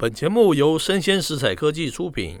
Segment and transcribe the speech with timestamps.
[0.00, 2.40] 本节目由生鲜食材科技出品，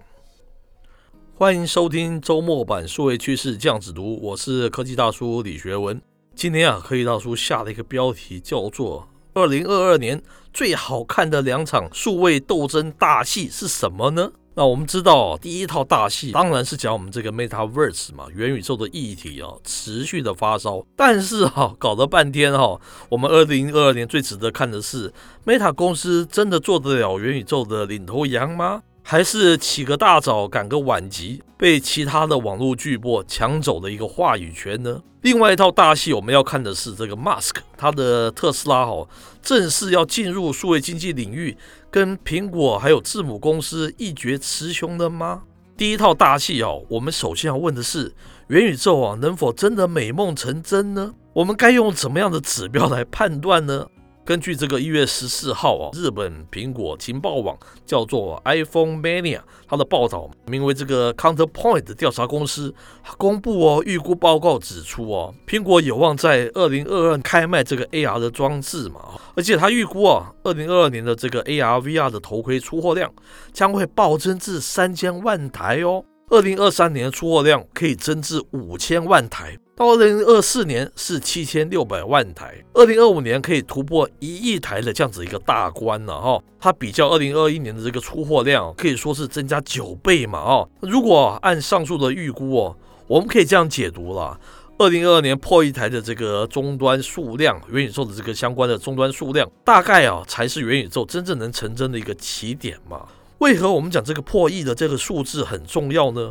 [1.36, 6.00] 欢迎收听周末版数位趋势酱子读，我是科技大叔李学文。
[6.34, 10.22] 今天啊，科技大叔下了一个标题，叫做“二零二二年
[10.54, 20.84] 最好看的两场数位斗争大戏是什么呢？”那我们知道，第一套大戏当然是讲我们这个 Metaverse 嘛，元宇宙的议题啊，持续的发烧。
[20.96, 22.78] 但是哈，搞了半天哈，
[23.08, 25.12] 我们二零二二年最值得看的是
[25.46, 28.82] ，Meta 公司真的做得了元宇宙的领头羊吗？
[29.02, 35.02] 还是起个大早赶个晚集，被其他的网络巨擘抢走了一个话语权呢？
[35.22, 39.08] 另外一套大戏，我们要看的是这个 Musk，他的特斯拉哦，
[39.42, 41.56] 正式要进入数位经济领域，
[41.90, 45.42] 跟苹果还有字母公司一决雌雄了吗？
[45.76, 48.14] 第一套大戏哦，我们首先要问的是，
[48.48, 51.14] 元宇宙啊，能否真的美梦成真呢？
[51.32, 53.86] 我们该用怎么样的指标来判断呢？
[54.30, 62.72] 根据这个一月十四号啊，日本苹果情报网叫做 iPhone Mania，它的报道名为这个 Counterpoint 的调查公司
[63.18, 69.00] 公布哦，预估报告指出哦，苹果有望在二零二二开卖这个 AR 的装置嘛，
[69.34, 73.12] 而且它预估啊，二零二二年的这个 AR VR 的头盔出货量
[73.52, 76.04] 将会暴增至三千万台哦。
[76.28, 86.38] 二零二三年的出货量可以增至五千万台，到二零二四年是七千六百万台，二零二五年可以突破一亿台的这样子一个大关了哈。
[86.60, 90.68] 它比较二零二一年的这个出货量可以说是增加九倍嘛哦。
[90.82, 94.38] 如果按上述的预估哦，我们可以这样解读了：
[94.76, 103.08] 二零二二年破亿台的这个终端数量，元宇宙的这个相关的终端数量，大概啊才是元宇宙真正能成真的一个起点嘛。
[103.38, 106.30] 为何我们讲这个破亿的这个数字很重要呢？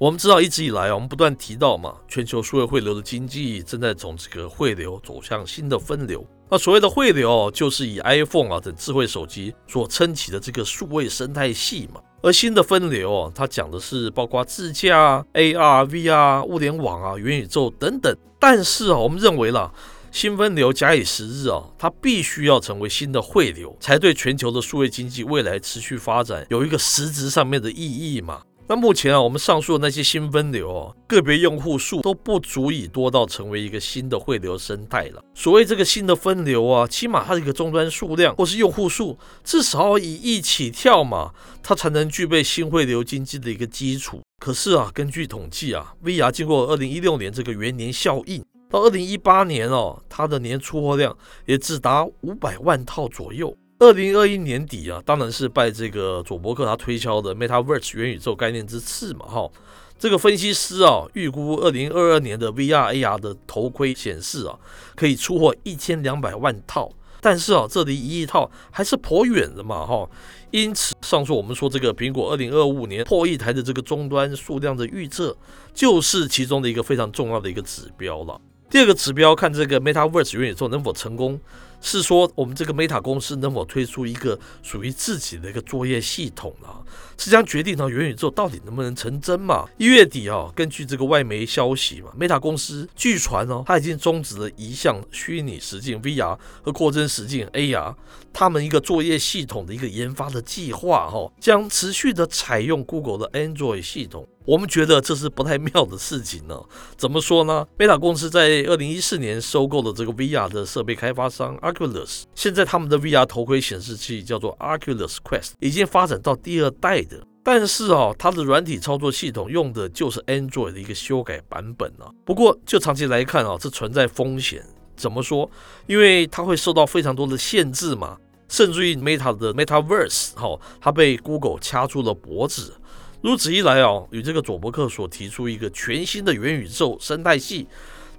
[0.00, 6.26] 我们知道一直以来，我们不断提到嘛，全球数位汇流的经济正在从这个汇流走向新的分流。
[6.50, 12.00] 那所谓的汇流，就是以 iPhone 啊等智慧手机所撑起的这个数位生态系嘛。
[12.22, 18.16] 而新的分流，它讲的是包括自驾、AR、VR、物联网啊、元宇宙等等。
[18.38, 19.70] 但是啊，我们认为啦。
[20.12, 28.42] 新分流假以时日啊，它必须要成为新的汇流，才对全球的数位经济未来持续发展有一个实质上面的意义嘛。
[28.70, 35.20] 那目前啊，我们上述的那些新分流哦，个别用户数都不足以多到成为一个新的汇流生态了。
[35.34, 44.20] 所谓这个新的分流啊，起码它的一个终端数量或是用户数至少以亿起跳嘛，它才能具备新汇流经济的一个基础。
[44.38, 48.40] 可是啊，根据统计啊，VR 经过二零一六年这个元年效应。
[48.70, 53.52] 到二零一八年哦，它的年出货量也只达五百万套左右。
[53.80, 59.50] 二零二一年底啊，当然是拜这个佐伯克他推敲的 Metaverse 元宇宙概念之赐嘛，哈。
[59.98, 64.58] 这个分析师啊，预估二零二二年的 VR AR 的头盔显示啊，
[64.94, 66.90] 可以出货一千两百万套。
[67.22, 70.06] 但是啊，这离一亿套还是颇远的嘛，哈。
[70.50, 75.34] 因此，上述我们说这个苹果二零二五年破亿台的这个终端数量的预测，
[75.72, 78.38] 就是其中的一个非常重要的一个指标了。
[78.68, 81.40] 第二个指标，看这个 Metaverse 元宇宙能否成功，
[81.80, 86.80] 是说我们这个 Meta 公司能否推出一个属于自己的一个作业系统啊，
[87.16, 89.66] 是将决定到元宇宙到底能不能成真嘛？
[89.78, 97.94] 一月底啊，根据这个外媒消息嘛，Meta 公司据传哦，它已经终止了一项虚拟实境 VR 和扩增实境 AR，
[98.32, 104.28] 他们一个作业系统的一个研发的计划哈，将持续的采用 Google 的 Android 系统。
[104.46, 106.60] 我们觉得这是不太妙的事情呢。
[106.96, 117.24] 怎么说呢？Meta 公司在二零一四年收购了这个 VR 的设备开发商 Oculus，现在他们的 VR 头盔显示器叫做 Oculus Quest，已经发展到第二代的。
[117.42, 122.10] 但是啊，它的软体操作系统用的就是 Android 的一个修改版本啊。
[122.24, 124.62] 不过就长期来看啊，这存在风险。
[124.96, 125.50] 怎么说？
[125.86, 132.74] 因为它会受到非常多的限制嘛，甚至于 Meta 的 Metaverse，哈，它被 Google 掐住了脖子。
[133.22, 137.66] 如此一来啊，与这个佐伯克所提出一个全新的元宇宙生态系，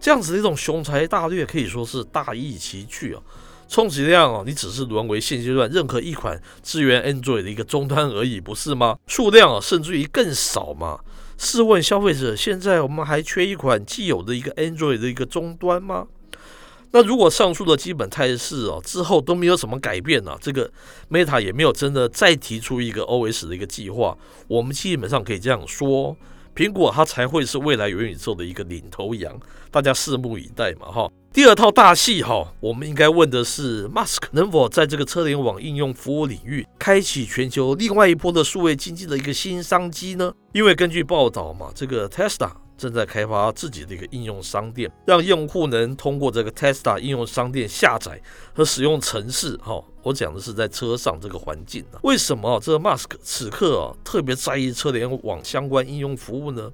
[0.01, 3.22] 这样子的一种雄才大略，可以说是大异其趣啊。
[3.69, 8.98] 充其量哦，你只是沦为现阶段任何一款支援 Android 的一个终端而已，不是吗？
[9.07, 11.00] 数量啊，甚至于更少嘛。
[11.38, 16.07] 试问消费者，现在我们还缺一款既有的一个 Android 的一个终端吗？
[16.92, 20.38] 那如果上述的基本态势哦，之后都没有什么改变呢、啊？
[20.42, 20.69] 这个
[21.09, 24.18] Meta 也没有真的再提出一个 OS 的一个计划，
[24.50, 26.13] 我们基本上可以这样说，
[26.56, 29.39] 苹果它才会是未来元宇宙的一个领头羊，
[29.69, 31.09] 大家拭目以待嘛哈。
[31.33, 40.33] 第二套大戏哈，我们应该问的是，Mask 能否在这个车联网应用服务领域开启全球另外一波的数位经济的一个新商机呢？
[40.51, 42.51] 因为根据报道嘛，这个 Tesla。
[42.77, 48.19] 正在开发自己的一个应用商店，让用户能通过这个 Tesla 应用商店下载
[48.56, 52.00] 和使用程式，哈，我讲的是在车上这个环境啊。
[52.03, 56.71] 为什么这个 Mask 此刻啊特别在意车联网相关应用服务呢？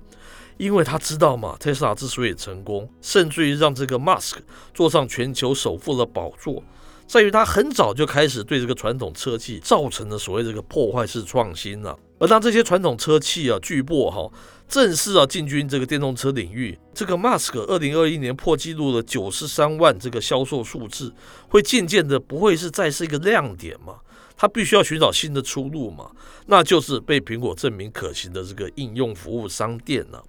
[0.58, 4.38] 因为他知道嘛，，Tesla 之所以成功，甚至于让这个 Mask
[4.74, 6.64] 坐上全球首富的宝座。
[7.08, 14.30] 在于他很早就开始对这个传统车企造成了所谓这个破坏式创新了，而当这些传统车企啊巨擘哈
[14.68, 21.14] 正式啊进军这个电动车领域，这个 Musk 二零二一年破纪录的九十三万这个销售数字，
[21.48, 23.96] 会渐渐的不会是再是一个亮点嘛？
[24.36, 26.12] 他必须要寻找新的出路嘛？
[26.48, 30.22] 那就是被苹果证明可行的这个应用服务商店了。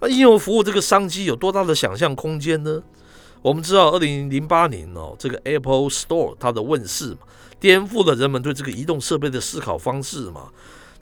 [0.00, 2.82] 那应用服务这个商机有多大的想象空间呢？
[3.42, 7.18] 我们知道，二零零八年哦，这个 Apple Store 它的问世嘛，
[7.58, 10.48] 颠覆了人们对这个移动设备的思考方式嘛。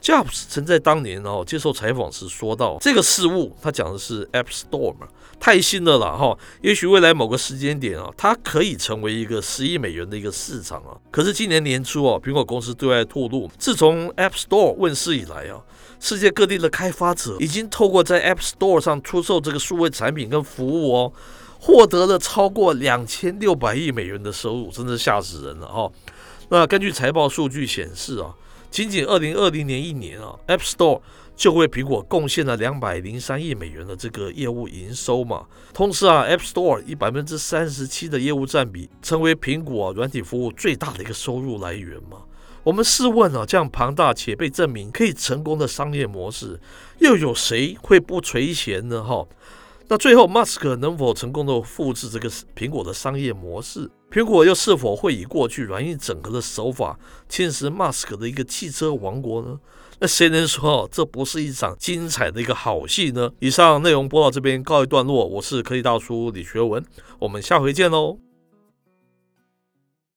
[0.01, 5.05] Jobs 曾在当年哦接受采访时说到，这个事物他讲的是 App Store 嘛，
[5.37, 6.37] 太新了啦哈。
[6.61, 10.95] 也许未来某个时间点啊，它可以成为一个十亿美元的一个市场啊。
[11.11, 15.59] 可是今年年初哦，苹果公司对外透露，自从 App Store 问世以来啊，
[15.99, 21.11] 世界各地的开发者已经透过在 App Store 上出售这个数位产品跟服务哦。
[21.59, 25.91] 获得了超过两千六百亿美元的收入，真的吓死人了哈！
[26.49, 28.33] 那根据财报数据显示啊，
[28.71, 31.01] 仅仅二零二零年一年啊，App Store
[31.35, 35.45] 就为苹果贡献了两百零三亿美元的这个业务营收嘛。
[35.73, 42.19] 同时啊，App Store 以百分之三十七的业务占比，成为苹果软体服务最大的一个收入来源嘛。
[42.63, 46.59] 我们试问啊，这样庞大且被证明可以成功的商业模式，
[46.99, 49.03] 又有谁会不垂涎呢？
[49.03, 49.25] 哈！
[49.91, 53.89] 那最后，Musk 能否成功的复制这个苹果的商业模式？
[54.11, 59.59] 苹果又是否会以过去软硬整合的手法侵蚀 Musk 的一个汽车王国呢？
[59.97, 63.31] 那谁能说这不是一场精彩的一个好戏呢？
[63.39, 66.85] 以上内容播到这边告一段落，我是科技大叔李学文，
[67.17, 68.28] 我们下回见喽。